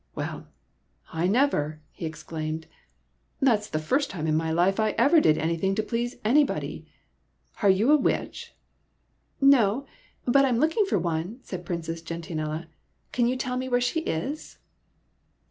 [0.15, 0.47] "Well,
[1.13, 2.65] I never!" he exclaimed."
[3.39, 6.87] That 's the first time in my life I ever did anything to please anybody.
[7.61, 8.55] Are you a witch?""
[9.41, 9.85] No,
[10.25, 12.65] but I am looking for one," said Prin cess Gentianella."
[13.13, 14.57] Can you tell me where she is?"